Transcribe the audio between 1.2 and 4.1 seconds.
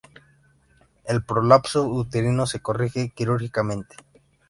prolapso uterino se corrige quirúrgicamente.